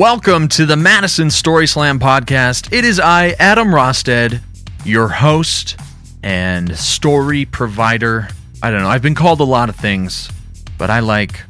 [0.00, 2.72] Welcome to the Madison Story Slam podcast.
[2.72, 4.40] It is I, Adam Rosted,
[4.82, 5.78] your host
[6.22, 8.28] and story provider.
[8.62, 10.30] I don't know, I've been called a lot of things,
[10.78, 11.42] but I like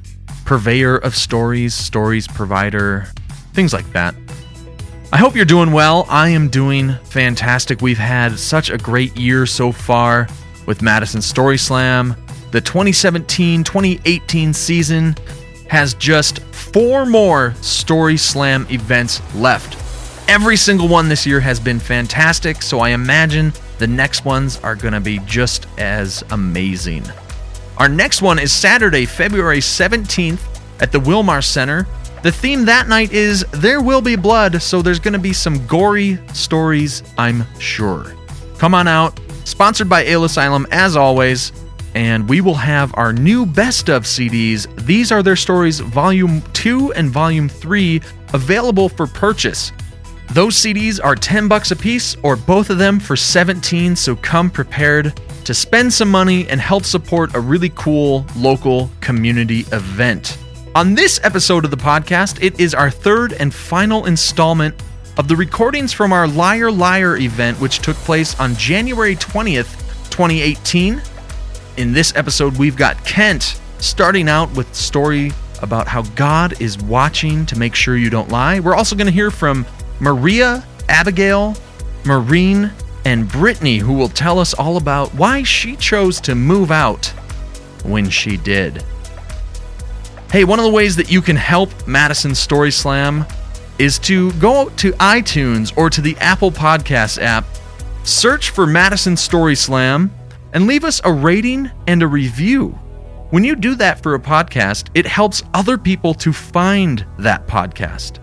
[0.47, 3.07] purveyor of stories, stories provider,
[3.53, 4.17] things like that.
[5.13, 6.05] I hope you're doing well.
[6.09, 7.81] I am doing fantastic.
[7.81, 10.27] We've had such a great year so far
[10.67, 12.17] with Madison Story Slam.
[12.51, 15.15] The 2017 2018 season
[15.71, 19.77] has just four more Story Slam events left.
[20.29, 24.75] Every single one this year has been fantastic, so I imagine the next ones are
[24.75, 27.05] going to be just as amazing.
[27.79, 30.41] Our next one is Saturday, February 17th
[30.81, 31.87] at the Wilmar Center.
[32.25, 35.65] The theme that night is There Will Be Blood, so there's going to be some
[35.69, 38.13] gory stories, I'm sure.
[38.59, 39.21] Come on out.
[39.45, 41.53] Sponsored by Ale Asylum, as always
[41.95, 44.67] and we will have our new best of CDs.
[44.85, 48.01] These are their stories, volume 2 and volume 3,
[48.33, 49.73] available for purchase.
[50.33, 54.49] Those CDs are 10 bucks a piece or both of them for 17, so come
[54.51, 60.39] prepared to spend some money and help support a really cool local community event.
[60.77, 64.81] On this episode of the podcast, it is our third and final installment
[65.19, 69.77] of the recordings from our Liar Liar event, which took place on January 20th,
[70.11, 71.03] 2018.
[71.77, 75.33] In this episode, we've got Kent starting out with a story
[75.63, 78.61] about how God is watching to make sure you don't lie.
[78.61, 79.65] We're also going to hear from
[80.01, 81.57] Maria, Abigail,
[82.05, 82.73] Maureen,
[83.05, 87.07] and Brittany, who will tell us all about why she chose to move out
[87.85, 88.85] when she did.
[90.31, 93.25] Hey, one of the ways that you can help Madison Story Slam
[93.79, 97.47] is to go to iTunes or to the Apple Podcast app,
[98.05, 100.13] search for Madison Story Slam,
[100.53, 102.79] and leave us a rating and a review.
[103.31, 108.19] When you do that for a podcast, it helps other people to find that podcast.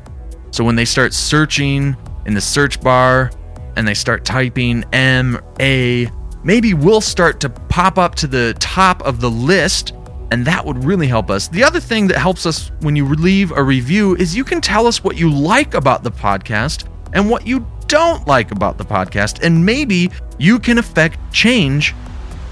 [0.52, 1.96] So when they start searching
[2.26, 3.32] in the search bar
[3.76, 6.10] and they start typing M A,
[6.44, 9.94] maybe we'll start to pop up to the top of the list,
[10.32, 11.48] and that would really help us.
[11.48, 14.88] The other thing that helps us when you leave a review is you can tell
[14.88, 19.42] us what you like about the podcast and what you don't like about the podcast,
[19.42, 21.96] and maybe you can affect change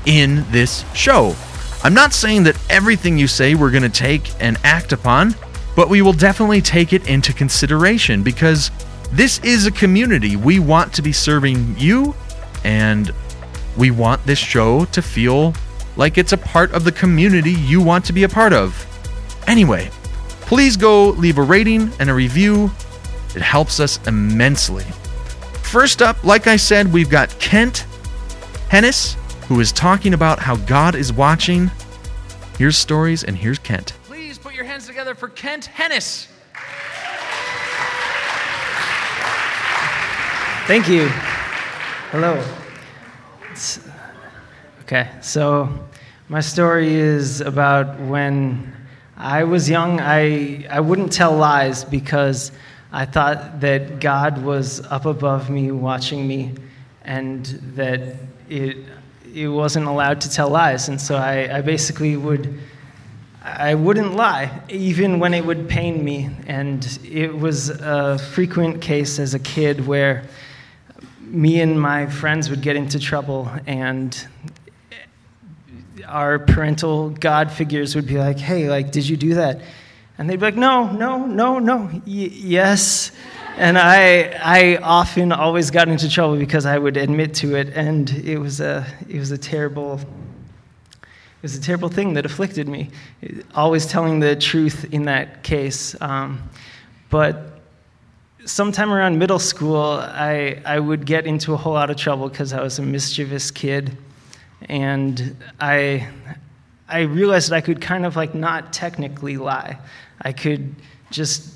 [0.06, 1.36] in this show.
[1.84, 5.36] I'm not saying that everything you say we're going to take and act upon,
[5.76, 8.72] but we will definitely take it into consideration because
[9.12, 10.36] this is a community.
[10.36, 12.16] We want to be serving you,
[12.64, 13.14] and
[13.78, 15.54] we want this show to feel
[15.96, 18.86] like it's a part of the community you want to be a part of.
[19.48, 19.90] Anyway,
[20.42, 22.72] please go leave a rating and a review.
[23.36, 24.86] It helps us immensely.
[25.62, 27.86] First up, like I said, we've got Kent
[28.70, 29.18] Hennis
[29.48, 31.70] who is talking about how God is watching.
[32.58, 33.94] Here's stories, and here's Kent.
[34.04, 36.28] Please put your hands together for Kent Hennis.
[40.68, 41.08] Thank you.
[42.10, 42.44] Hello.
[43.52, 43.80] It's,
[44.82, 45.70] okay, so
[46.28, 48.76] my story is about when
[49.16, 52.52] I was young, I, I wouldn't tell lies because
[52.92, 56.54] I thought that God was up above me watching me
[57.04, 57.46] and
[57.76, 58.16] that
[58.50, 58.78] it,
[59.35, 62.57] it wasn't allowed to tell lies, and so I, I basically would.
[63.44, 66.31] I wouldn't lie, even when it would pain me.
[66.47, 70.23] And it was a frequent case as a kid where
[71.19, 74.28] me and my friends would get into trouble, and
[76.07, 79.62] our parental God figures would be like, hey, like, did you do that?
[80.17, 83.12] And they'd be like, no, no, no, no, y- yes
[83.58, 88.10] and I, I often always got into trouble because I would admit to it, and
[88.10, 92.90] it was a, it was a terrible, it was a terrible thing that afflicted me.
[93.54, 96.50] Always telling the truth in that case, um,
[97.09, 97.62] but
[98.46, 102.53] sometime around middle school, I, I would get into a whole lot of trouble because
[102.53, 103.97] I was a mischievous kid,
[104.68, 106.09] and I,
[106.90, 109.79] I realized that I could kind of like not technically lie.
[110.22, 110.76] I could
[111.09, 111.54] just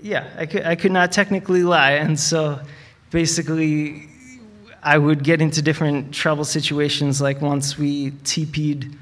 [0.00, 1.92] yeah, I could, I could not technically lie.
[1.92, 2.60] And so
[3.10, 4.08] basically,
[4.82, 7.20] I would get into different trouble situations.
[7.20, 8.96] Like once we TP'd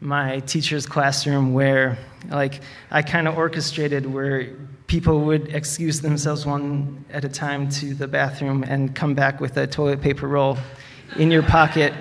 [0.00, 1.98] my teacher's classroom, where
[2.30, 2.60] like
[2.90, 4.54] I kind of orchestrated where
[4.86, 9.56] people would excuse themselves one at a time to the bathroom and come back with
[9.56, 10.58] a toilet paper roll
[11.16, 11.92] in your pocket.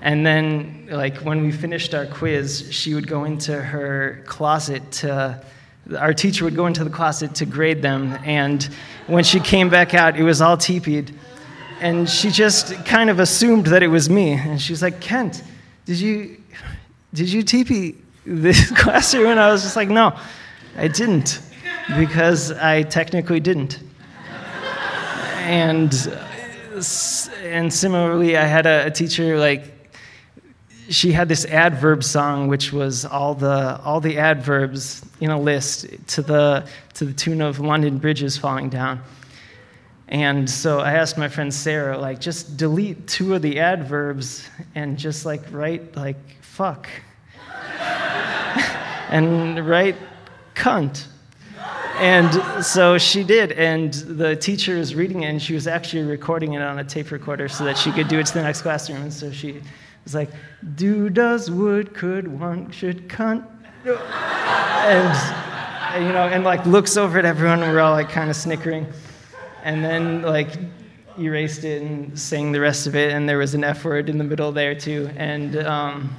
[0.00, 5.44] And then, like, when we finished our quiz, she would go into her closet to
[5.96, 8.68] our teacher would go into the closet to grade them, and
[9.06, 11.14] when she came back out, it was all teepeed.
[11.80, 14.32] And she just kind of assumed that it was me.
[14.32, 15.44] And she's like, Kent,
[15.84, 16.42] did you,
[17.14, 17.94] did you teepee
[18.26, 19.28] this classroom?
[19.28, 20.18] And I was just like, no,
[20.76, 21.40] I didn't.
[21.96, 23.80] because I technically didn't.
[25.42, 26.12] And
[27.42, 29.77] and similarly, I had a, a teacher like
[30.88, 35.86] she had this adverb song, which was all the all the adverbs in a list
[36.08, 39.02] to the to the tune of London bridges falling down.
[40.08, 44.96] And so I asked my friend Sarah, like, just delete two of the adverbs and
[44.96, 46.88] just like write like fuck
[49.10, 49.96] and write
[50.54, 51.06] cunt.
[51.98, 56.52] And so she did, and the teacher was reading it, and she was actually recording
[56.52, 59.02] it on a tape recorder so that she could do it to the next classroom.
[59.02, 59.60] And so she
[60.08, 60.30] was like,
[60.74, 63.44] "Do, does, would, could, want, should, cunt,"
[63.84, 63.94] and
[66.02, 68.86] you know, and like looks over at everyone, and we're all like kind of snickering,
[69.64, 70.56] and then like
[71.18, 74.16] erased it and sang the rest of it, and there was an F word in
[74.18, 75.56] the middle there too, and.
[75.56, 76.10] Um,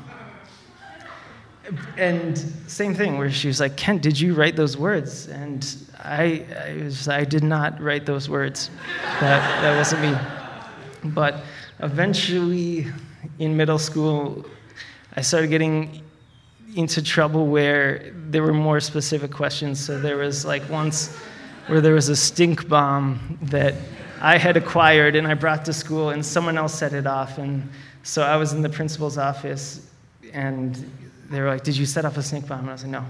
[1.98, 2.36] and
[2.66, 5.28] same thing where she was like kent did you write those words?
[5.28, 5.64] And
[6.00, 8.72] i I, was, I did not write those words.
[9.20, 10.18] That, that wasn't me.
[11.12, 11.44] But
[11.80, 12.88] eventually
[13.40, 14.46] in middle school
[15.16, 16.02] i started getting
[16.76, 21.16] into trouble where there were more specific questions so there was like once
[21.68, 23.74] where there was a stink bomb that
[24.22, 27.68] i had acquired and i brought to school and someone else set it off and
[28.04, 29.88] so i was in the principal's office
[30.34, 30.86] and
[31.30, 32.62] they were like, Did you set off a stink bomb?
[32.62, 33.06] And I was like, No.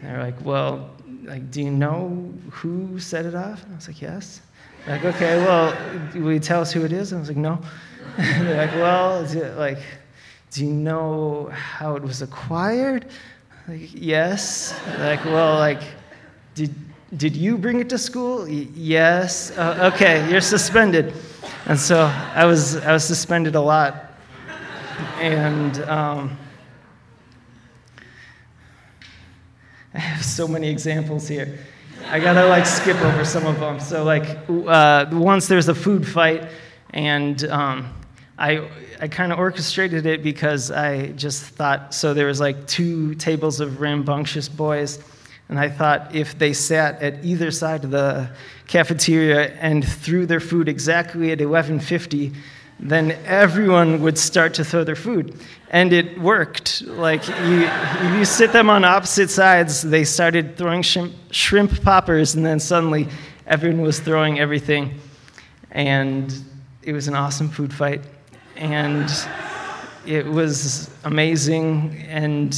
[0.00, 0.90] And they were like, Well,
[1.24, 3.62] like, do you know who set it off?
[3.64, 4.40] And I was like, Yes.
[4.86, 5.76] Like, okay, well,
[6.14, 7.12] will you tell us who it is?
[7.12, 7.60] And I was like, No.
[8.16, 9.78] They're like, Well, it, like,
[10.50, 13.06] do you know how it was acquired?
[13.68, 14.74] Like, yes.
[14.98, 15.82] Like, well, like,
[16.54, 16.74] did
[17.16, 18.44] did you bring it to school?
[18.44, 19.56] Y- yes.
[19.56, 21.14] Uh, okay, you're suspended.
[21.66, 22.04] And so
[22.34, 24.12] I was I was suspended a lot.
[25.20, 26.38] And um,
[29.94, 31.58] I have so many examples here.
[32.08, 33.80] I gotta like skip over some of them.
[33.80, 36.48] So like uh, once there's a food fight,
[36.90, 37.92] and um,
[38.38, 38.68] I
[39.00, 42.14] I kind of orchestrated it because I just thought so.
[42.14, 44.98] There was like two tables of rambunctious boys,
[45.48, 48.30] and I thought if they sat at either side of the
[48.66, 52.32] cafeteria and threw their food exactly at 1150
[52.78, 55.34] then everyone would start to throw their food.
[55.70, 56.82] And it worked.
[56.82, 57.68] Like, you,
[58.18, 63.08] you sit them on opposite sides, they started throwing shrimp, shrimp poppers, and then suddenly
[63.46, 64.98] everyone was throwing everything.
[65.70, 66.32] And
[66.86, 68.00] it was an awesome food fight.
[68.54, 69.10] And
[70.06, 72.06] it was amazing.
[72.08, 72.56] And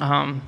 [0.00, 0.42] um,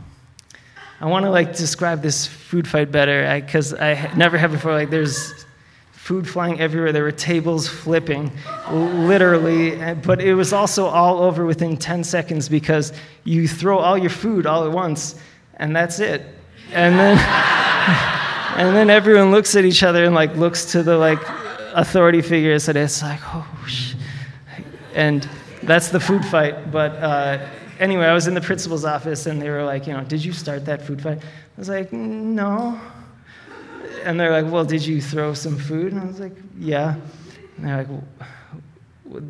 [0.99, 4.73] I want to like describe this food fight better because I, I never have before.
[4.73, 5.45] Like, there's
[5.93, 6.91] food flying everywhere.
[6.91, 8.33] There were tables flipping,
[8.71, 9.77] literally.
[9.97, 12.95] But it was also all over within 10 seconds because
[13.25, 15.17] you throw all your food all at once,
[15.57, 16.23] and that's it.
[16.73, 17.19] And then,
[18.57, 21.21] and then everyone looks at each other and like looks to the like
[21.75, 23.95] authority figures, and it's like, oh, sh-.
[24.95, 25.29] and
[25.63, 26.71] that's the food fight.
[26.71, 27.47] But uh,
[27.79, 30.33] anyway, I was in the principal's office, and they were like, you know, did you
[30.33, 31.19] start that food fight?
[31.19, 32.81] I was like, no
[34.05, 35.93] and they're like, well, did you throw some food?
[35.93, 36.97] And I was like, yeah.
[37.57, 39.23] And they're like,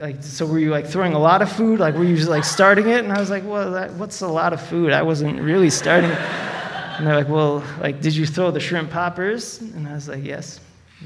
[0.00, 1.80] like, so were you like throwing a lot of food?
[1.80, 3.04] Like, were you just like starting it?
[3.04, 4.92] And I was like, well, that, what's a lot of food?
[4.92, 6.10] I wasn't really starting.
[6.10, 9.60] And they're like, well, like, did you throw the shrimp poppers?
[9.60, 10.60] And I was like, yes.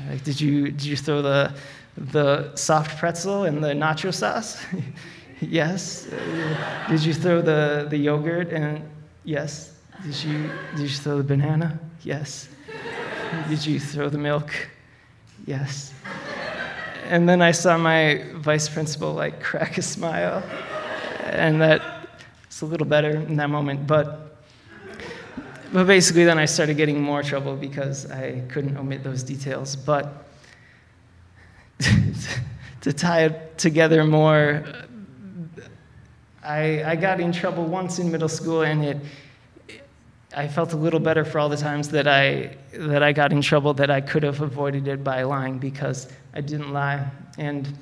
[0.08, 1.52] Like, did you did you throw the
[1.96, 4.64] the soft pretzel and the nacho sauce?
[5.40, 6.08] yes.
[6.88, 8.52] Did you throw the the yogurt?
[8.52, 8.88] And
[9.24, 9.74] yes.
[10.04, 11.78] Did you did you throw the banana?
[12.02, 12.48] Yes.
[13.48, 14.50] Did you throw the milk?
[15.46, 15.92] Yes.
[17.08, 20.42] And then I saw my vice principal like crack a smile,
[21.24, 21.82] and that
[22.44, 23.86] it's a little better in that moment.
[23.86, 24.27] But
[25.72, 29.76] but basically, then I started getting more trouble because I couldn't omit those details.
[29.76, 30.24] But
[32.80, 34.64] to tie it together more,
[36.42, 38.98] I, I got in trouble once in middle school, and it
[40.36, 43.40] I felt a little better for all the times that I, that I got in
[43.40, 47.10] trouble that I could have avoided it by lying because I didn't lie.
[47.38, 47.76] And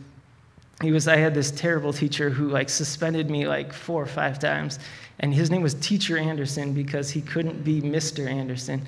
[0.81, 4.39] he was, I had this terrible teacher who like suspended me like four or five
[4.39, 4.79] times.
[5.21, 8.29] And his name was Teacher Anderson because he couldn't be Mr.
[8.29, 8.87] Anderson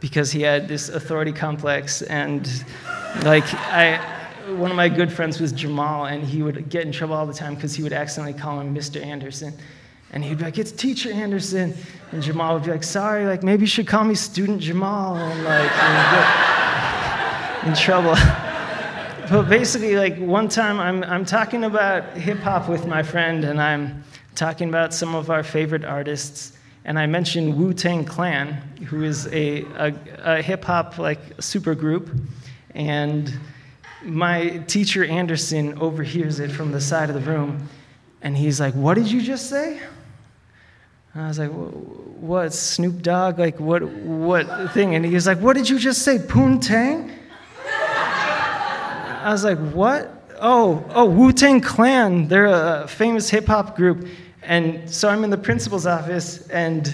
[0.00, 2.02] because he had this authority complex.
[2.02, 2.48] And
[3.22, 3.96] like, I,
[4.56, 7.34] one of my good friends was Jamal, and he would get in trouble all the
[7.34, 9.04] time because he would accidentally call him Mr.
[9.04, 9.54] Anderson.
[10.12, 11.74] And he'd be like, It's Teacher Anderson.
[12.12, 15.16] And Jamal would be like, Sorry, like maybe you should call me Student Jamal.
[15.16, 18.14] And like, and in trouble.
[19.30, 23.60] but basically, like one time I'm, I'm talking about hip hop with my friend, and
[23.60, 24.02] I'm
[24.34, 26.56] talking about some of our favorite artists.
[26.84, 28.52] and I mentioned Wu Tang Clan,
[28.88, 32.18] who is a, a, a hip hop like supergroup,
[32.74, 33.32] and
[34.02, 37.68] my teacher Anderson overhears it from the side of the room,
[38.22, 39.80] and he's like, "What did you just say?"
[41.12, 43.38] And I was like, "What Snoop Dogg?
[43.38, 46.18] Like what what thing?" And he was like, "What did you just say?
[46.18, 47.14] Poontang?"
[49.22, 52.26] I was like, "What?" Oh, oh, Wu Tang Clan.
[52.26, 54.08] They're a famous hip hop group.
[54.42, 56.90] And so I'm in the principal's office, and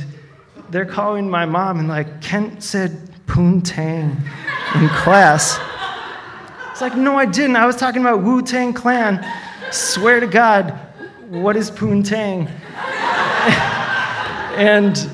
[0.71, 4.21] they're calling my mom, and like, Kent said Poontang
[4.75, 5.61] in class.
[6.73, 7.55] It's like, no, I didn't.
[7.55, 9.25] I was talking about Wu Tang Clan.
[9.71, 10.73] Swear to God,
[11.29, 12.51] what is Poontang?
[14.57, 15.09] and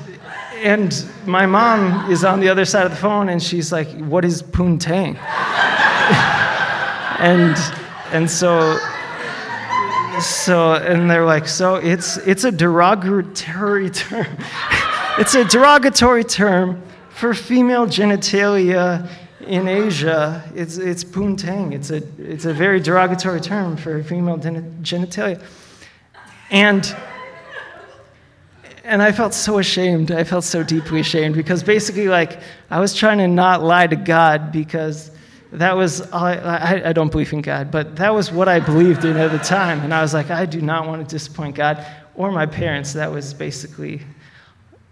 [0.63, 4.25] and my mom is on the other side of the phone, and she's like, "What
[4.25, 5.17] is Poontang?"
[7.19, 7.55] and
[8.13, 8.77] and so
[10.21, 14.37] so and they're like, "So it's it's a derogatory term.
[15.19, 19.09] it's a derogatory term for female genitalia."
[19.47, 21.73] in Asia, it's, it's poontang.
[21.73, 25.43] It's a, it's a very derogatory term for female genitalia.
[26.49, 26.95] And,
[28.83, 30.11] and I felt so ashamed.
[30.11, 32.39] I felt so deeply ashamed because basically, like,
[32.69, 35.11] I was trying to not lie to God because
[35.53, 39.17] that was, I, I, don't believe in God, but that was what I believed in
[39.17, 39.81] at the time.
[39.81, 42.93] And I was like, I do not want to disappoint God or my parents.
[42.93, 44.01] That was basically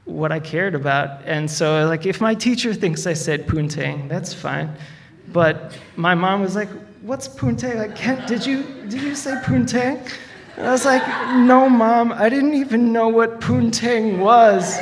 [0.06, 1.24] what I cared about.
[1.25, 4.75] And so, like, if my teacher thinks I said poontang, that's fine.
[5.32, 6.70] But my mom was like,
[7.01, 10.12] "What's poontang?" Like, Kent, did you did you say poontang?
[10.58, 11.06] And I was like,
[11.38, 14.77] "No, mom, I didn't even know what poontang was."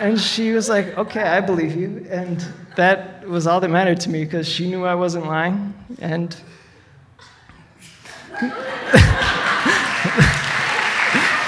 [0.00, 2.44] And she was like, "Okay, I believe you." And
[2.76, 5.74] that was all that mattered to me because she knew I wasn't lying.
[6.00, 6.34] And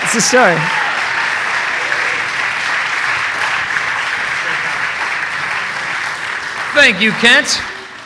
[0.03, 0.57] it's a story.
[6.75, 7.47] Thank you, Kent.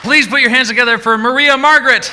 [0.02, 2.04] Please put your hands together for Maria Margaret.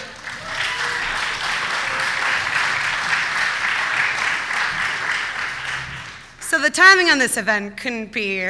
[6.40, 8.50] So, the timing on this event couldn't be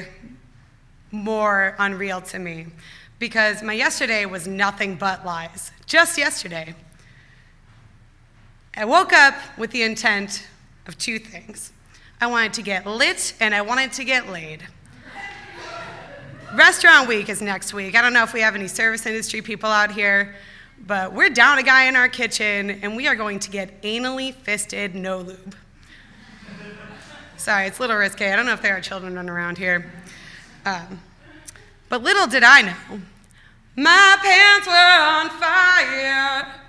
[1.12, 2.68] more unreal to me
[3.22, 5.70] because my yesterday was nothing but lies.
[5.86, 6.74] Just yesterday.
[8.76, 10.48] I woke up with the intent
[10.88, 11.72] of two things
[12.20, 14.64] I wanted to get lit and I wanted to get laid.
[16.56, 17.96] Restaurant week is next week.
[17.96, 20.34] I don't know if we have any service industry people out here,
[20.88, 24.34] but we're down a guy in our kitchen and we are going to get anally
[24.34, 25.56] fisted no lube.
[27.38, 28.34] Sorry, it's a little risque.
[28.34, 29.92] I don't know if there are children running around here.
[30.66, 31.00] Um,
[31.92, 33.02] but little did I know,
[33.76, 36.62] my pants were on fire.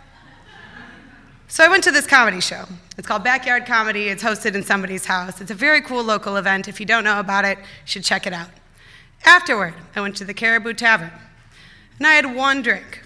[1.49, 2.65] So I went to this comedy show.
[2.97, 4.09] It's called Backyard Comedy.
[4.09, 5.41] It's hosted in somebody's house.
[5.41, 6.69] It's a very cool local event.
[6.69, 8.49] If you don't know about it, you should check it out.
[9.25, 11.11] Afterward, I went to the Caribou Tavern,
[11.99, 13.03] and I had one drink.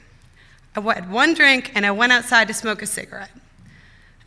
[0.77, 3.31] I had one drink, and I went outside to smoke a cigarette.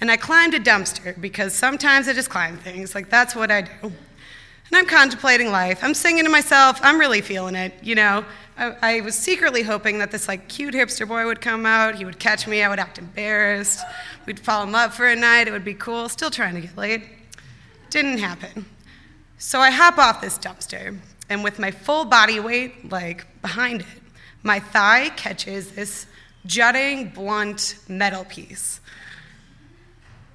[0.02, 3.62] And I climbed a dumpster because sometimes I just climb things, like that's what I
[3.62, 3.72] do.
[3.84, 5.84] And I'm contemplating life.
[5.84, 6.80] I'm singing to myself.
[6.84, 8.24] I'm really feeling it, you know.
[8.60, 11.96] I, I was secretly hoping that this like cute hipster boy would come out.
[11.96, 12.62] He would catch me.
[12.62, 13.80] I would act embarrassed.
[14.26, 15.48] We'd fall in love for a night.
[15.48, 16.10] It would be cool.
[16.10, 17.04] Still trying to get laid.
[17.90, 18.66] Didn't happen.
[19.38, 21.00] So I hop off this dumpster
[21.30, 23.88] and with my full body weight, like behind it,
[24.44, 26.06] my thigh catches this
[26.46, 28.82] jutting, blunt metal piece.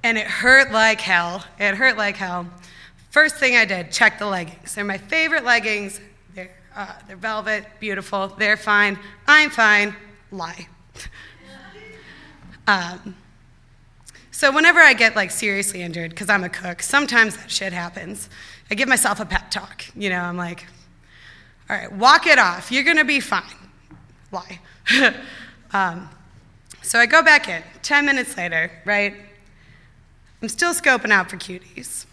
[0.03, 1.43] And it hurt like hell.
[1.59, 2.47] It hurt like hell.
[3.11, 4.75] First thing I did, check the leggings.
[4.75, 5.99] They're my favorite leggings.
[6.75, 8.27] Uh, they're velvet, beautiful.
[8.27, 8.99] They're fine.
[9.27, 9.95] I'm fine.
[10.31, 10.67] Lie.
[12.67, 13.15] um,
[14.31, 18.29] so whenever I get like seriously injured, because I'm a cook, sometimes that shit happens.
[18.69, 19.85] I give myself a pep talk.
[19.95, 20.65] You know, I'm like,
[21.69, 22.71] all right, walk it off.
[22.71, 23.43] You're to be fine.
[24.31, 24.59] Lie.
[25.71, 26.09] um,
[26.81, 27.63] so I go back in.
[27.83, 29.13] 10 minutes later, right?
[30.41, 32.05] I'm still scoping out for cuties.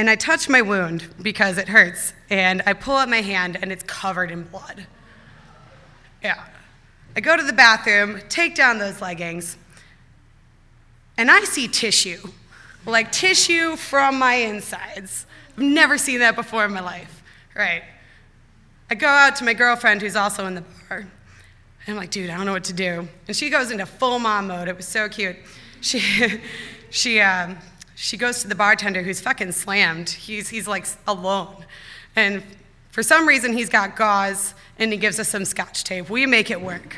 [0.00, 2.14] And I touch my wound because it hurts.
[2.30, 4.86] And I pull up my hand and it's covered in blood.
[6.22, 6.42] Yeah.
[7.14, 9.58] I go to the bathroom, take down those leggings,
[11.18, 12.30] and I see tissue.
[12.86, 15.26] Like tissue from my insides.
[15.52, 17.22] I've never seen that before in my life.
[17.54, 17.82] Right.
[18.88, 21.00] I go out to my girlfriend who's also in the bar.
[21.00, 21.08] And
[21.88, 23.06] I'm like, dude, I don't know what to do.
[23.28, 24.66] And she goes into full mom mode.
[24.66, 25.36] It was so cute.
[25.82, 26.00] She,
[26.88, 27.58] she, um,
[28.00, 30.08] she goes to the bartender who's fucking slammed.
[30.08, 31.66] He's, he's like alone.
[32.16, 32.42] And
[32.88, 36.08] for some reason, he's got gauze and he gives us some scotch tape.
[36.08, 36.96] We make it work.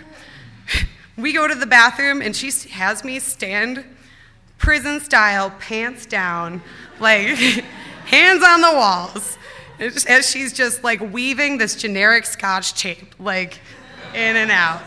[1.14, 3.84] We go to the bathroom and she has me stand
[4.56, 6.62] prison style, pants down,
[6.98, 7.26] like
[8.06, 9.36] hands on the walls.
[10.08, 13.60] As she's just like weaving this generic scotch tape, like
[14.14, 14.82] in and out.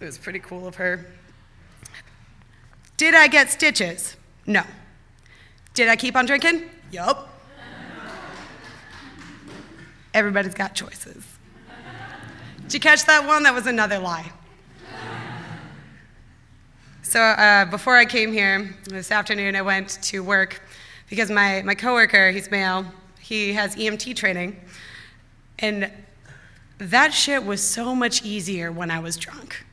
[0.00, 1.06] It was pretty cool of her.
[2.96, 4.16] Did I get stitches?
[4.46, 4.62] No.
[5.74, 6.68] Did I keep on drinking?
[6.90, 7.28] Yup.
[10.14, 11.24] Everybody's got choices.
[12.62, 13.42] Did you catch that one?
[13.44, 14.30] That was another lie.
[17.02, 20.62] So uh, before I came here this afternoon, I went to work
[21.10, 22.86] because my, my coworker, he's male,
[23.20, 24.58] he has EMT training.
[25.58, 25.90] And
[26.78, 29.64] that shit was so much easier when I was drunk.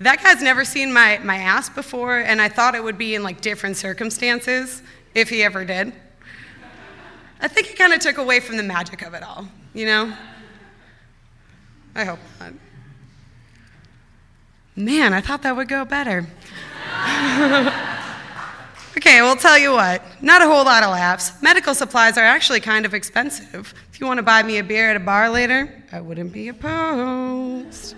[0.00, 3.22] That guy's never seen my, my ass before, and I thought it would be in
[3.22, 4.82] like different circumstances
[5.14, 5.92] if he ever did.
[7.40, 10.12] I think it kind of took away from the magic of it all, you know?
[11.94, 12.52] I hope not.
[14.76, 16.18] Man, I thought that would go better.
[18.96, 21.40] okay, well, tell you what, not a whole lot of laughs.
[21.40, 23.72] Medical supplies are actually kind of expensive.
[23.92, 26.48] If you want to buy me a beer at a bar later, I wouldn't be
[26.48, 27.94] opposed.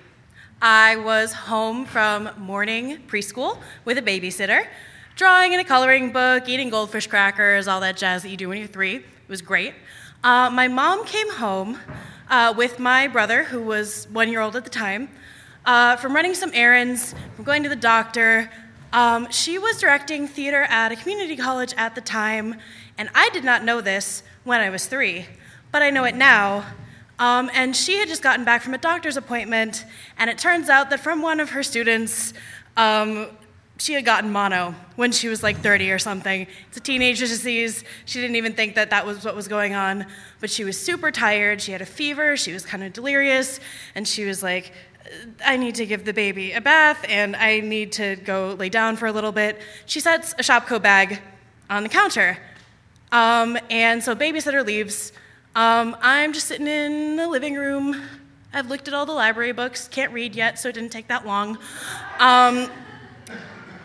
[0.61, 4.67] I was home from morning preschool with a babysitter,
[5.15, 8.59] drawing in a coloring book, eating goldfish crackers, all that jazz that you do when
[8.59, 8.97] you're three.
[8.97, 9.73] It was great.
[10.23, 11.79] Uh, my mom came home
[12.29, 15.09] uh, with my brother, who was one year old at the time,
[15.65, 18.49] uh, from running some errands, from going to the doctor.
[18.93, 22.55] Um, she was directing theater at a community college at the time,
[22.97, 25.25] and I did not know this when I was three,
[25.71, 26.65] but I know it now.
[27.19, 29.85] Um, and she had just gotten back from a doctor's appointment,
[30.17, 32.33] and it turns out that from one of her students,
[32.75, 33.27] um,
[33.79, 36.47] she had gotten mono when she was like 30 or something.
[36.67, 37.83] It's a teenager's disease.
[38.05, 40.05] She didn't even think that that was what was going on,
[40.39, 41.61] but she was super tired.
[41.61, 42.37] She had a fever.
[42.37, 43.59] She was kind of delirious,
[43.95, 44.73] and she was like,
[45.45, 48.97] I need to give the baby a bath and I need to go lay down
[48.97, 49.59] for a little bit.
[49.85, 51.21] She sets a Shopko bag
[51.69, 52.37] on the counter.
[53.11, 55.13] Um, and so babysitter leaves.
[55.55, 58.01] Um, I'm just sitting in the living room.
[58.53, 61.25] I've looked at all the library books, can't read yet, so it didn't take that
[61.25, 61.57] long.
[62.19, 62.69] Um,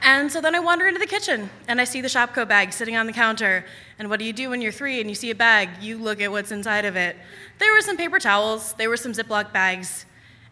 [0.02, 2.96] and so then I wander into the kitchen and I see the Shopko bag sitting
[2.96, 3.64] on the counter.
[3.98, 5.68] And what do you do when you're three and you see a bag?
[5.80, 7.16] You look at what's inside of it.
[7.58, 10.04] There were some paper towels, there were some Ziploc bags,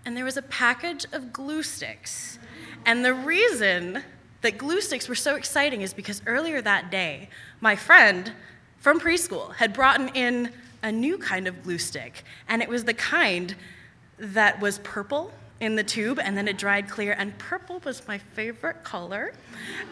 [0.04, 2.38] and there was a package of glue sticks.
[2.86, 4.02] And the reason
[4.42, 7.28] that glue sticks were so exciting is because earlier that day,
[7.60, 8.32] my friend
[8.78, 12.24] from preschool had brought in a new kind of glue stick.
[12.48, 13.54] And it was the kind
[14.18, 18.18] that was purple in the tube and then it dried clear and purple was my
[18.18, 19.33] favorite color.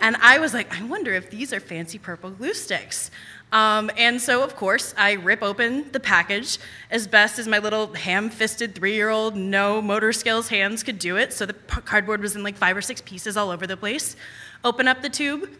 [0.00, 3.10] And i was like i wonder if these are fancy purple glue sticks.
[3.52, 6.58] Um, and so of course i rip open the package
[6.90, 11.32] as best as my little ham-fisted three-year-old no motor skills hands could do it.
[11.32, 14.16] So the cardboard was in like five or six pieces all over the place.
[14.64, 15.50] Open up the tube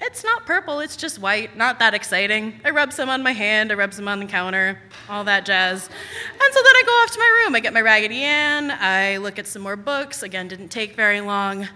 [0.00, 1.56] it's not purple, it's just white.
[1.56, 2.60] Not that exciting.
[2.64, 5.86] I rub some on my hand, I rub some on the counter, all that jazz.
[5.88, 7.54] And so then I go off to my room.
[7.54, 10.22] I get my Raggedy Ann, I look at some more books.
[10.22, 11.68] Again, didn't take very long.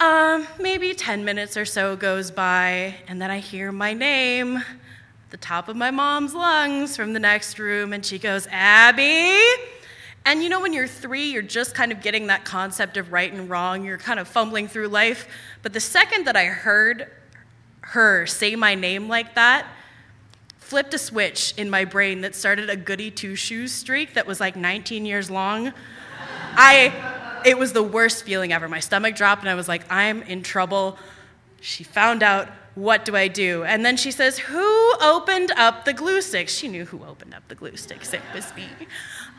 [0.00, 4.62] Um, maybe 10 minutes or so goes by, and then I hear my name,
[5.30, 9.36] the top of my mom's lungs from the next room, and she goes, Abby.
[10.24, 13.32] And you know, when you're three, you're just kind of getting that concept of right
[13.32, 13.84] and wrong.
[13.84, 15.26] You're kind of fumbling through life.
[15.62, 17.10] But the second that I heard
[17.88, 19.66] her say my name like that,
[20.58, 24.40] flipped a switch in my brain that started a goody two shoes streak that was
[24.40, 25.72] like 19 years long.
[26.54, 28.68] I, it was the worst feeling ever.
[28.68, 30.98] My stomach dropped, and I was like, I'm in trouble.
[31.60, 32.48] She found out.
[32.74, 33.64] What do I do?
[33.64, 36.54] And then she says, Who opened up the glue sticks?
[36.54, 38.12] She knew who opened up the glue sticks.
[38.14, 38.68] It was me.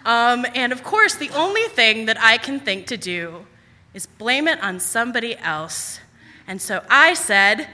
[0.04, 3.46] Um, and of course, the only thing that I can think to do
[3.94, 6.02] is blame it on somebody else.
[6.48, 7.70] And so I said,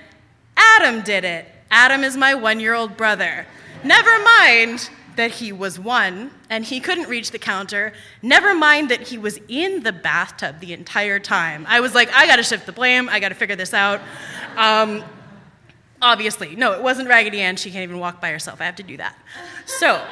[0.75, 1.47] Adam did it.
[1.71, 3.45] Adam is my one year old brother.
[3.83, 7.93] Never mind that he was one and he couldn't reach the counter.
[8.21, 11.65] Never mind that he was in the bathtub the entire time.
[11.67, 13.07] I was like, I gotta shift the blame.
[13.09, 14.01] I gotta figure this out.
[14.57, 15.03] Um,
[16.01, 17.55] obviously, no, it wasn't Raggedy Ann.
[17.55, 18.59] She can't even walk by herself.
[18.59, 19.17] I have to do that.
[19.65, 20.05] So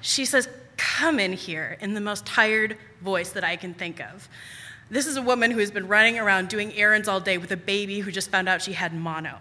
[0.00, 4.28] she says, Come in here in the most tired voice that I can think of.
[4.90, 7.56] This is a woman who has been running around doing errands all day with a
[7.56, 9.38] baby who just found out she had mono.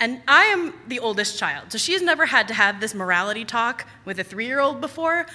[0.00, 3.86] And I am the oldest child, so she's never had to have this morality talk
[4.06, 5.26] with a three year old before.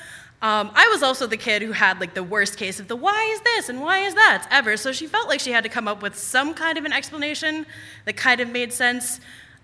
[0.41, 3.31] Um, I was also the kid who had like the worst case of the why
[3.33, 5.87] is this and why is that ever, so she felt like she had to come
[5.87, 7.65] up with some kind of an explanation
[8.05, 9.19] that kind of made sense.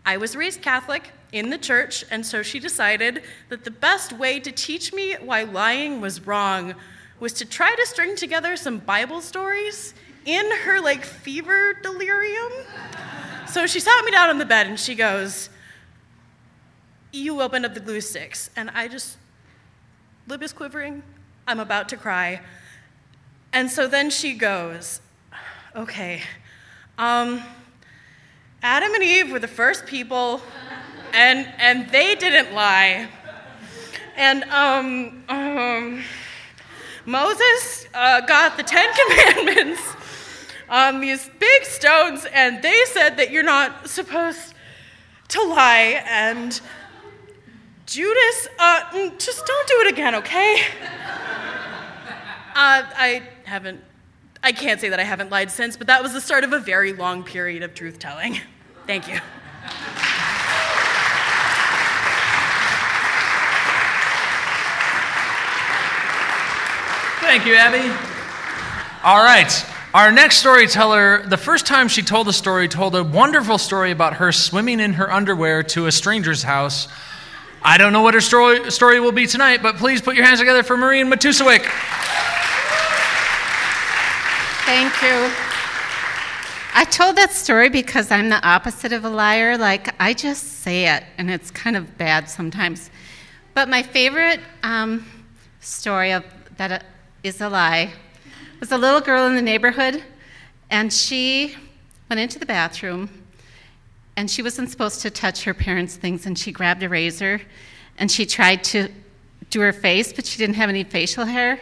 [0.05, 4.39] I was raised Catholic in the church, and so she decided that the best way
[4.39, 6.75] to teach me why lying was wrong
[7.19, 9.93] was to try to string together some Bible stories
[10.25, 12.51] in her like fever delirium.
[13.47, 15.49] So she sat me down on the bed and she goes,
[17.11, 18.49] You opened up the glue sticks.
[18.55, 19.17] And I just,
[20.27, 21.03] lip is quivering.
[21.47, 22.41] I'm about to cry.
[23.51, 25.01] And so then she goes,
[25.75, 26.21] Okay,
[26.97, 27.41] um,
[28.61, 30.41] Adam and Eve were the first people,
[31.13, 33.07] and, and they didn't lie.
[34.17, 36.03] And um, um,
[37.09, 38.87] Moses uh, got the Ten
[39.33, 39.81] Commandments
[40.69, 44.53] on these big stones, and they said that you're not supposed
[45.29, 46.03] to lie.
[46.05, 46.61] And
[47.87, 50.61] Judas, uh, just don't do it again, okay?
[52.55, 53.81] Uh, I haven't,
[54.43, 56.59] I can't say that I haven't lied since, but that was the start of a
[56.59, 58.37] very long period of truth telling.
[58.85, 59.19] Thank you.
[67.29, 67.87] Thank you, Abby.
[69.03, 69.65] All right.
[69.93, 74.15] Our next storyteller, the first time she told a story, told a wonderful story about
[74.15, 76.87] her swimming in her underwear to a stranger's house.
[77.61, 80.39] I don't know what her story, story will be tonight, but please put your hands
[80.39, 81.69] together for Maureen Matusiewicz.
[84.65, 85.31] Thank you.
[86.73, 89.55] I told that story because I'm the opposite of a liar.
[89.55, 92.89] Like, I just say it, and it's kind of bad sometimes.
[93.53, 95.05] But my favorite um,
[95.59, 96.25] story of
[96.57, 96.85] that
[97.23, 97.93] is a lie
[98.59, 100.03] was a little girl in the neighborhood,
[100.69, 101.55] and she
[102.09, 103.09] went into the bathroom,
[104.17, 107.41] and she wasn't supposed to touch her parents' things, and she grabbed a razor,
[107.97, 108.89] and she tried to
[109.49, 111.59] do her face, but she didn't have any facial hair.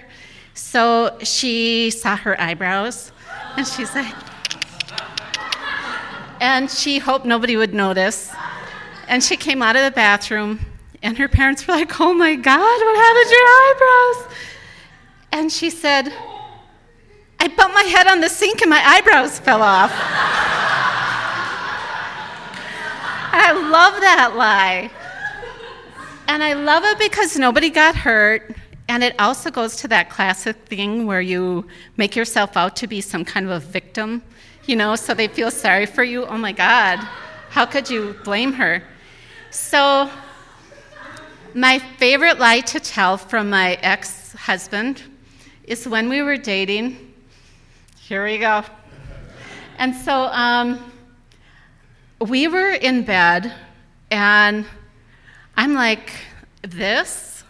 [0.56, 3.12] So she saw her eyebrows,
[3.56, 4.14] and she's like,
[6.42, 8.34] and she hoped nobody would notice.
[9.08, 10.60] And she came out of the bathroom,
[11.04, 14.38] and her parents were like, Oh my God, what happened to your eyebrows?
[15.32, 16.14] And she said,
[17.40, 19.92] I bumped my head on the sink and my eyebrows fell off.
[23.40, 24.90] I love that lie.
[26.28, 28.56] And I love it because nobody got hurt.
[28.90, 33.02] And it also goes to that classic thing where you make yourself out to be
[33.02, 34.24] some kind of a victim,
[34.66, 36.26] you know, so they feel sorry for you.
[36.26, 36.98] Oh my God,
[37.50, 38.82] how could you blame her?
[39.52, 40.10] So,
[41.54, 45.04] my favorite lie to tell from my ex husband
[45.68, 47.14] is when we were dating.
[48.00, 48.64] Here we go.
[49.78, 50.92] And so um,
[52.22, 53.54] we were in bed,
[54.10, 54.66] and
[55.58, 56.12] I'm like,
[56.62, 57.44] this?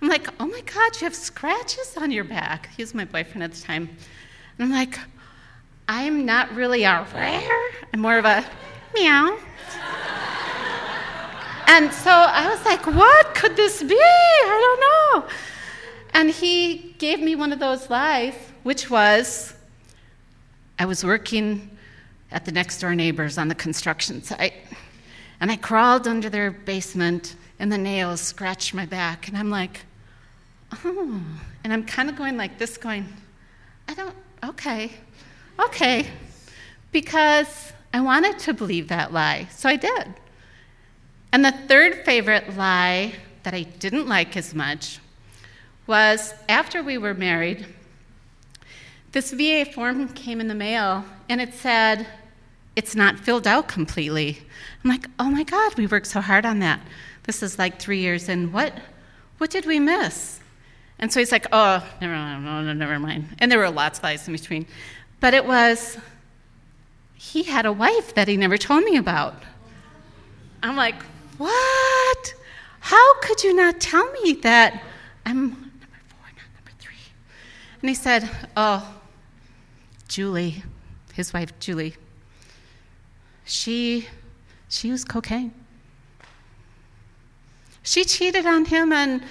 [0.00, 2.70] I'm like, oh my God, you have scratches on your back.
[2.74, 3.88] He was my boyfriend at the time.
[4.58, 4.98] And I'm like,
[5.88, 8.44] I'm not really a rare, I'm more of a
[8.94, 9.36] meow.
[11.66, 13.98] and so I was like, what could this be?
[13.98, 15.34] I don't know.
[16.18, 19.54] And he gave me one of those lies, which was
[20.76, 21.78] I was working
[22.32, 24.54] at the next door neighbors on the construction site,
[25.38, 29.82] and I crawled under their basement, and the nails scratched my back, and I'm like,
[30.84, 31.22] oh.
[31.62, 33.06] And I'm kind of going like this, going,
[33.86, 34.90] I don't, okay,
[35.60, 36.04] okay.
[36.90, 40.14] because I wanted to believe that lie, so I did.
[41.32, 43.12] And the third favorite lie
[43.44, 44.98] that I didn't like as much
[45.88, 47.66] was after we were married,
[49.10, 52.06] this VA form came in the mail and it said,
[52.76, 54.38] it's not filled out completely.
[54.84, 56.80] I'm like, oh my God, we worked so hard on that.
[57.24, 58.52] This is like three years in.
[58.52, 58.72] What,
[59.38, 60.38] what did we miss?
[61.00, 63.36] And so he's like, oh, never mind, no, never mind.
[63.38, 64.66] And there were lots of lies in between.
[65.20, 65.98] But it was,
[67.14, 69.42] he had a wife that he never told me about.
[70.62, 71.02] I'm like,
[71.38, 72.34] what?
[72.80, 74.82] How could you not tell me that
[75.26, 76.94] I'm number four, not number three?
[77.80, 78.94] And he said, oh,
[80.08, 80.62] Julie,
[81.14, 81.94] his wife, Julie,
[83.44, 84.06] she,
[84.68, 85.52] she used cocaine.
[87.82, 89.22] She cheated on him and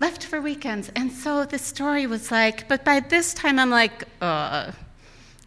[0.00, 0.90] left for weekends.
[0.96, 4.72] And so the story was like, but by this time I'm like, uh,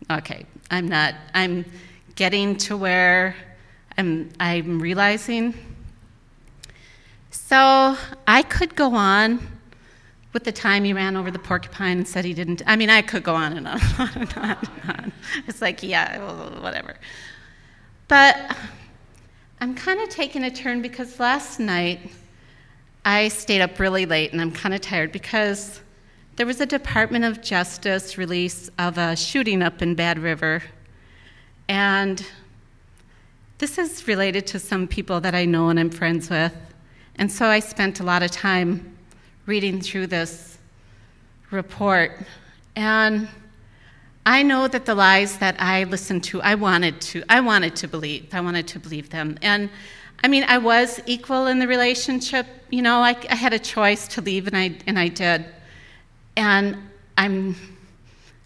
[0.09, 1.65] okay, I'm not, I'm
[2.15, 3.35] getting to where
[3.97, 5.53] I'm, I'm realizing.
[7.31, 9.39] So I could go on
[10.33, 12.61] with the time he ran over the porcupine and said he didn't.
[12.65, 13.81] I mean, I could go on and on
[14.15, 15.13] and on and on.
[15.47, 16.19] It's like, yeah,
[16.59, 16.95] whatever.
[18.07, 18.55] But
[19.59, 22.11] I'm kind of taking a turn because last night
[23.03, 25.81] I stayed up really late and I'm kind of tired because
[26.35, 30.63] there was a Department of Justice release of a shooting up in Bad River.
[31.67, 32.25] And
[33.57, 36.53] this is related to some people that I know and I'm friends with.
[37.17, 38.97] And so I spent a lot of time
[39.45, 40.57] reading through this
[41.51, 42.11] report.
[42.75, 43.27] And
[44.25, 47.87] I know that the lies that I listened to, I wanted to, I wanted to
[47.87, 48.33] believe.
[48.33, 49.37] I wanted to believe them.
[49.41, 49.69] And
[50.23, 52.45] I mean, I was equal in the relationship.
[52.69, 55.45] You know, I, I had a choice to leave, and I and I did.
[56.37, 56.77] And
[57.17, 57.55] I'm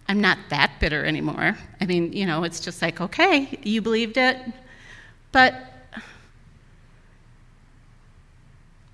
[0.08, 1.58] I'm not that bitter anymore.
[1.82, 4.38] I mean, you know, it's just like, okay, you believed it.
[5.34, 5.56] But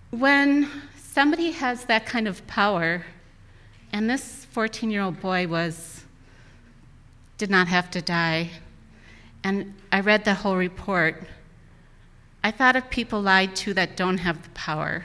[0.10, 0.68] when
[1.12, 3.06] somebody has that kind of power,
[3.92, 6.06] and this 14 year old boy was,
[7.38, 8.50] did not have to die,
[9.44, 11.24] and I read the whole report,
[12.44, 15.04] I thought of people lied to that don't have the power,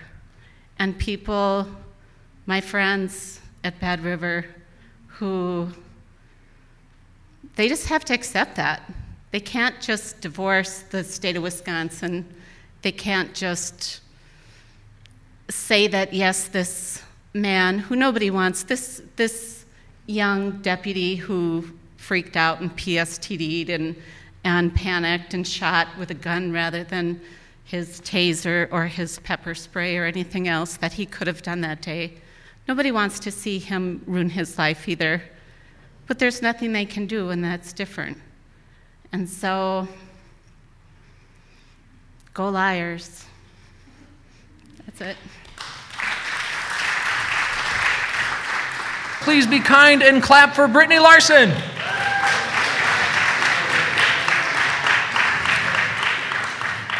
[0.78, 1.66] and people,
[2.46, 4.46] my friends at Bad River,
[5.08, 5.68] who
[7.56, 8.92] they just have to accept that.
[9.32, 12.32] They can't just divorce the state of Wisconsin.
[12.82, 14.02] They can't just
[15.48, 19.64] say that, yes, this man who nobody wants, this, this
[20.06, 23.96] young deputy who freaked out and PSTD'd and,
[24.44, 27.20] and panicked and shot with a gun rather than
[27.64, 31.82] his taser or his pepper spray or anything else that he could have done that
[31.82, 32.14] day.
[32.68, 35.22] Nobody wants to see him ruin his life either.
[36.06, 38.18] But there's nothing they can do, and that's different.
[39.12, 39.88] And so,
[42.34, 43.24] go liars.
[44.86, 45.16] That's it.
[49.22, 51.50] Please be kind and clap for Brittany Larson.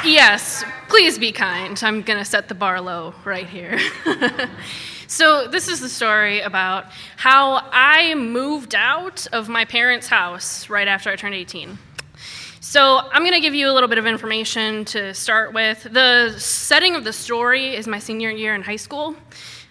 [0.04, 1.80] Yes, please be kind.
[1.82, 3.78] I'm going to set the bar low right here.
[5.06, 10.88] so, this is the story about how I moved out of my parents' house right
[10.88, 11.78] after I turned 18.
[12.68, 15.84] So, I'm going to give you a little bit of information to start with.
[15.84, 19.14] The setting of the story is my senior year in high school,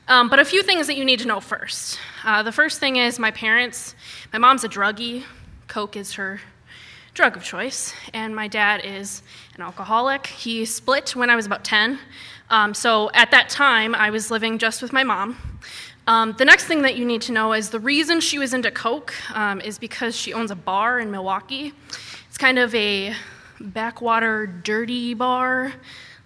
[0.08, 2.00] um, but a few things that you need to know first.
[2.24, 3.96] Uh, the first thing is my parents,
[4.32, 5.26] my mom's a druggie,
[5.68, 6.40] Coke is her
[7.14, 9.24] drug of choice, and my dad is
[9.56, 10.28] an alcoholic.
[10.28, 12.00] He split when I was about 10.
[12.50, 15.60] Um, so at that time, I was living just with my mom.
[16.08, 18.72] Um, the next thing that you need to know is the reason she was into
[18.72, 21.74] Coke um, is because she owns a bar in Milwaukee.
[22.36, 23.14] It's kind of a
[23.62, 25.72] backwater, dirty bar,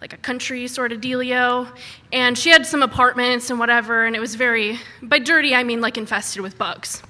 [0.02, 1.72] like a country sort of dealio.
[2.12, 5.82] And she had some apartments and whatever, and it was very, by dirty, I mean
[5.82, 7.04] like infested with bugs.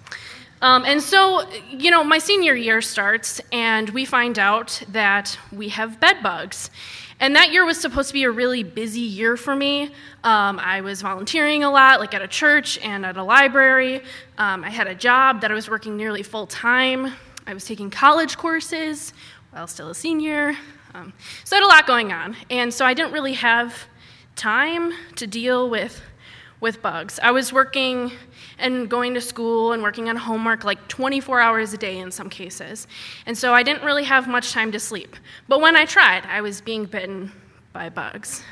[0.62, 5.70] Um, and so, you know, my senior year starts, and we find out that we
[5.70, 6.70] have bed bugs.
[7.22, 9.94] And that year was supposed to be a really busy year for me.
[10.26, 14.02] Um, I was volunteering a lot, like at a church and at a library.
[14.38, 17.14] Um, I had a job that I was working nearly full time.
[17.50, 19.12] I was taking college courses
[19.50, 20.56] while still a senior.
[20.94, 22.36] Um, so I had a lot going on.
[22.52, 23.86] And so I didn't really have
[24.36, 26.00] time to deal with,
[26.62, 27.20] with bugs.
[27.24, 28.12] I was working
[28.60, 32.30] and going to school and working on homework like 24 hours a day in some
[32.30, 32.86] cases.
[33.26, 35.16] And so I didn't really have much time to sleep.
[35.48, 37.32] But when I tried, I was being bitten
[37.74, 38.44] by bugs.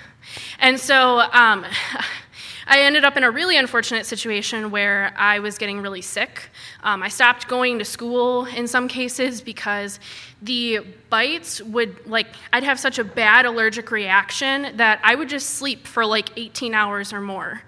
[0.57, 1.67] And so um,
[2.69, 6.49] I ended up in a really unfortunate situation where I was getting really sick.
[6.83, 10.01] Um, I stopped going to school in some cases because
[10.41, 15.51] the bites would, like, I'd have such a bad allergic reaction that I would just
[15.51, 17.61] sleep for like 18 hours or more.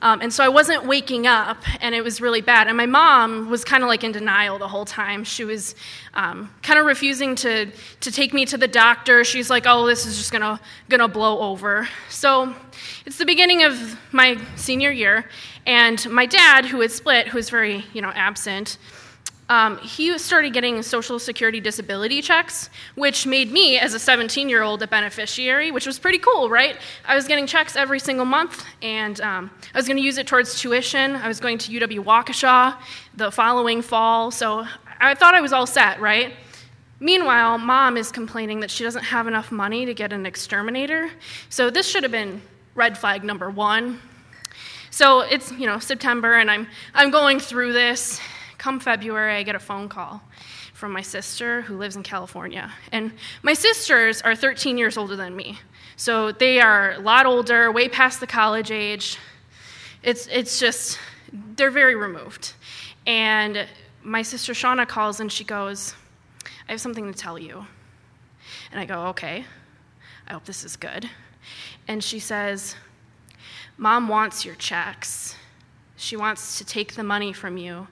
[0.00, 2.68] Um, and so I wasn't waking up, and it was really bad.
[2.68, 5.24] And my mom was kind of like in denial the whole time.
[5.24, 5.74] She was
[6.14, 7.66] um, kind of refusing to,
[8.00, 9.24] to take me to the doctor.
[9.24, 11.88] She's like, oh, this is just gonna, gonna blow over.
[12.08, 12.54] So
[13.06, 15.28] it's the beginning of my senior year,
[15.66, 18.78] and my dad, who had split, who was very you know, absent,
[19.48, 24.62] um, he started getting Social Security disability checks, which made me, as a 17 year
[24.62, 26.76] old, a beneficiary, which was pretty cool, right?
[27.06, 30.26] I was getting checks every single month, and um, I was going to use it
[30.26, 31.16] towards tuition.
[31.16, 32.76] I was going to UW Waukesha
[33.16, 34.66] the following fall, so
[35.00, 36.34] I thought I was all set, right?
[37.00, 41.10] Meanwhile, mom is complaining that she doesn't have enough money to get an exterminator,
[41.48, 42.42] so this should have been
[42.74, 44.00] red flag number one.
[44.90, 48.20] So it's, you know, September, and I'm, I'm going through this,
[48.58, 50.20] come February, I get a phone call
[50.74, 52.72] from my sister who lives in California.
[52.92, 55.58] And my sisters are 13 years older than me.
[55.96, 59.18] So they are a lot older, way past the college age.
[60.02, 60.98] It's, it's just,
[61.56, 62.52] they're very removed.
[63.06, 63.66] And
[64.02, 65.94] my sister Shauna calls and she goes,
[66.68, 67.66] I have something to tell you.
[68.70, 69.44] And I go, okay,
[70.26, 71.08] I hope this is good.
[71.86, 72.76] And she says,
[73.76, 75.36] Mom wants your checks.
[75.96, 77.88] She wants to take the money from you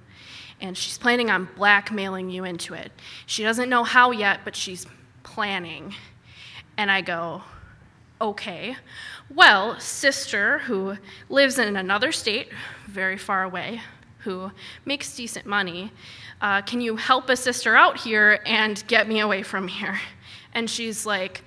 [0.61, 2.93] and she's planning on blackmailing you into it.
[3.27, 4.87] She doesn't know how yet, but she's
[5.23, 5.95] planning.
[6.77, 7.43] And I go,
[8.21, 8.77] okay.
[9.35, 10.97] Well, sister who
[11.29, 12.49] lives in another state,
[12.87, 13.83] very far away,
[14.21, 14.51] who
[14.85, 15.93] makes decent money,
[16.41, 20.01] uh, can you help a sister out here and get me away from here?
[20.53, 21.43] And she's like,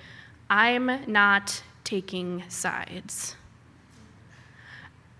[0.50, 3.36] I'm not taking sides.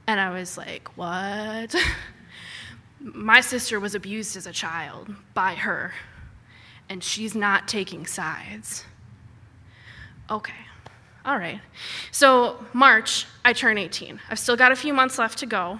[0.08, 1.76] And I was like, what?
[3.00, 5.94] My sister was abused as a child by her,
[6.90, 8.84] and she's not taking sides.
[10.30, 10.54] Okay,
[11.26, 11.62] all right.
[12.12, 14.20] So, March, I turn 18.
[14.30, 15.80] I've still got a few months left to go.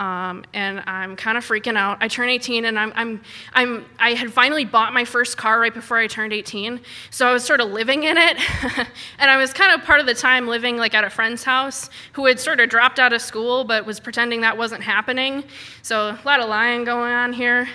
[0.00, 1.98] Um, and I'm kind of freaking out.
[2.00, 3.20] I turn 18, and I'm, I'm,
[3.52, 7.34] I'm, I had finally bought my first car right before I turned 18, so I
[7.34, 8.38] was sort of living in it.
[9.18, 11.90] and I was kind of part of the time living like at a friend's house
[12.14, 15.44] who had sort of dropped out of school but was pretending that wasn't happening.
[15.82, 17.68] So a lot of lying going on here.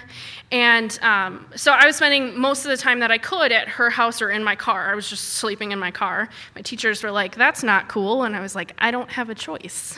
[0.52, 3.92] And um, so I was spending most of the time that I could at her
[3.92, 4.90] house or in my car.
[4.90, 6.30] I was just sleeping in my car.
[6.56, 8.24] My teachers were like, that's not cool.
[8.24, 9.96] And I was like, I don't have a choice.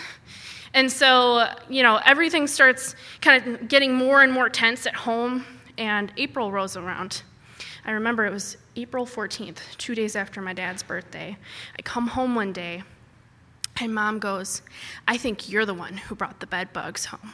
[0.77, 5.43] And so, you know, everything starts kind of getting more and more tense at home,
[5.75, 7.23] and April rolls around.
[7.83, 11.35] I remember it was April 14th, two days after my dad's birthday.
[11.79, 12.83] I come home one day,
[13.81, 14.61] and mom goes,
[15.07, 17.33] I think you're the one who brought the bed bugs home.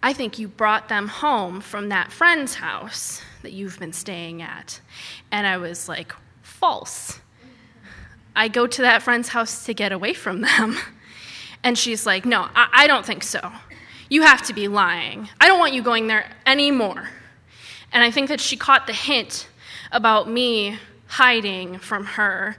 [0.00, 4.80] I think you brought them home from that friend's house that you've been staying at.
[5.32, 7.18] And I was like, false.
[8.36, 10.76] I go to that friend's house to get away from them.
[11.62, 13.52] And she's like, No, I, I don't think so.
[14.08, 15.28] You have to be lying.
[15.40, 17.10] I don't want you going there anymore.
[17.92, 19.48] And I think that she caught the hint
[19.92, 22.56] about me hiding from her.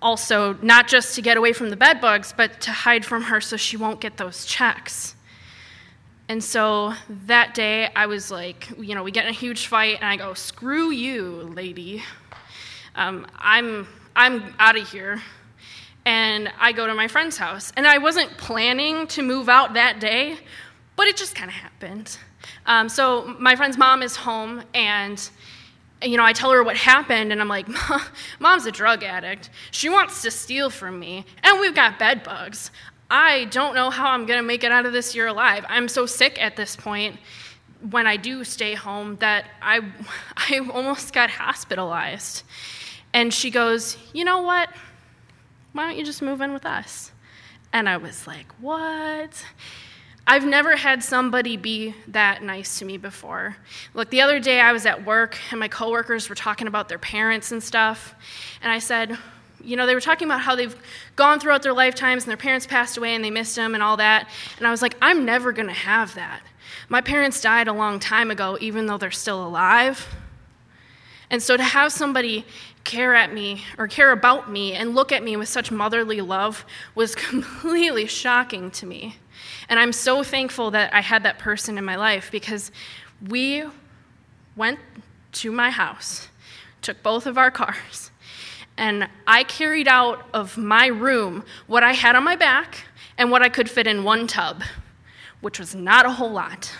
[0.00, 3.40] Also, not just to get away from the bed bugs, but to hide from her
[3.40, 5.14] so she won't get those checks.
[6.28, 6.94] And so
[7.26, 10.16] that day, I was like, you know, we get in a huge fight, and I
[10.16, 12.02] go, screw you, lady.
[12.94, 15.22] Um, I'm, I'm out of here
[16.06, 17.72] and I go to my friend's house.
[17.76, 20.36] And I wasn't planning to move out that day,
[20.96, 22.16] but it just kind of happened.
[22.66, 25.30] Um, so my friend's mom is home, and
[26.02, 27.66] you know, I tell her what happened, and I'm like,
[28.38, 29.50] Mom's a drug addict.
[29.70, 32.70] She wants to steal from me, and we've got bed bugs.
[33.10, 35.64] I don't know how I'm to make it out of this year alive.
[35.68, 37.18] I'm so sick at this point
[37.90, 39.80] when I do stay home that I,
[40.36, 42.42] I almost got hospitalized.
[43.12, 44.68] And she goes, You know what?
[45.74, 47.12] Why don't you just move in with us?
[47.72, 49.44] And I was like, what?
[50.26, 53.56] I've never had somebody be that nice to me before.
[53.92, 56.98] Look, the other day I was at work and my coworkers were talking about their
[56.98, 58.14] parents and stuff.
[58.62, 59.18] And I said,
[59.62, 60.76] you know, they were talking about how they've
[61.16, 63.96] gone throughout their lifetimes and their parents passed away and they missed them and all
[63.96, 64.28] that.
[64.58, 66.40] And I was like, I'm never going to have that.
[66.88, 70.06] My parents died a long time ago, even though they're still alive.
[71.30, 72.46] And so to have somebody
[72.84, 76.64] care at me or care about me and look at me with such motherly love
[76.94, 79.16] was completely shocking to me.
[79.68, 82.70] And I'm so thankful that I had that person in my life because
[83.28, 83.64] we
[84.56, 84.78] went
[85.32, 86.28] to my house,
[86.82, 88.10] took both of our cars,
[88.76, 92.84] and I carried out of my room what I had on my back
[93.16, 94.62] and what I could fit in one tub,
[95.40, 96.72] which was not a whole lot.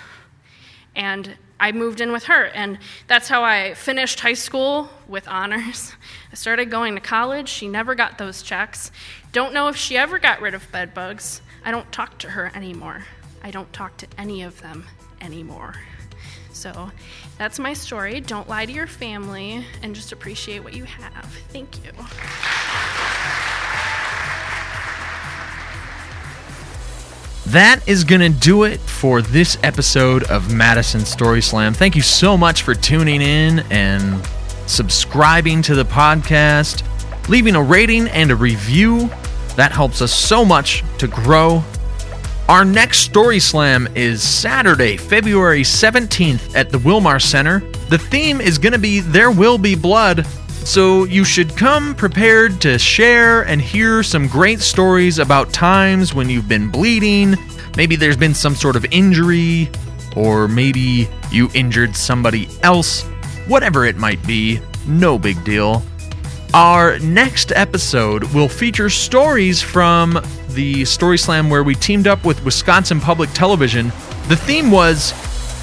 [0.96, 5.92] And I moved in with her, and that's how I finished high school with honors.
[6.32, 7.48] I started going to college.
[7.48, 8.90] She never got those checks.
[9.32, 11.40] Don't know if she ever got rid of bed bugs.
[11.64, 13.04] I don't talk to her anymore.
[13.42, 14.84] I don't talk to any of them
[15.20, 15.76] anymore.
[16.52, 16.90] So
[17.36, 18.20] that's my story.
[18.20, 21.24] Don't lie to your family and just appreciate what you have.
[21.50, 21.92] Thank you.
[27.46, 31.74] That is going to do it for this episode of Madison Story Slam.
[31.74, 34.24] Thank you so much for tuning in and
[34.66, 36.82] subscribing to the podcast,
[37.28, 39.10] leaving a rating and a review.
[39.56, 41.62] That helps us so much to grow.
[42.48, 47.60] Our next Story Slam is Saturday, February 17th at the Wilmar Center.
[47.90, 50.26] The theme is going to be There Will Be Blood,
[50.64, 56.28] so you should come prepared to share and hear some great stories about times when
[56.30, 57.36] you've been bleeding.
[57.76, 59.70] Maybe there's been some sort of injury,
[60.16, 63.02] or maybe you injured somebody else.
[63.46, 65.82] Whatever it might be, no big deal.
[66.54, 72.44] Our next episode will feature stories from the Story Slam where we teamed up with
[72.44, 73.88] Wisconsin Public Television.
[74.28, 75.12] The theme was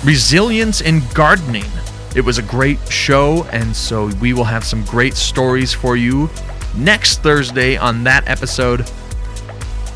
[0.05, 1.65] resilience in gardening.
[2.15, 6.29] It was a great show, and so we will have some great stories for you
[6.75, 8.89] next Thursday on that episode.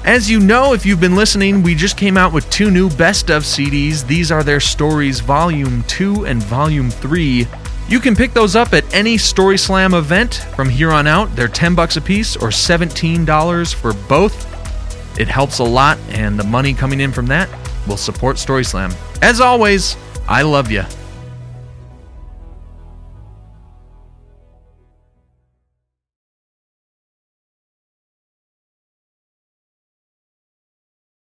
[0.06, 3.30] As you know, if you've been listening, we just came out with two new best
[3.30, 4.06] of CDs.
[4.06, 7.48] These are their stories, Volume 2 and Volume 3.
[7.90, 11.36] You can pick those up at any Story Slam event from here on out.
[11.36, 15.20] They're 10 bucks a piece or $17 for both.
[15.20, 17.50] It helps a lot, and the money coming in from that
[17.88, 18.92] will support Story Slam.
[19.22, 19.98] As always,
[20.28, 20.84] I love you.